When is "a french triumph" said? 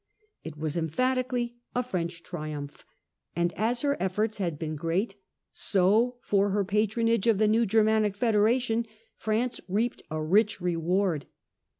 1.75-2.83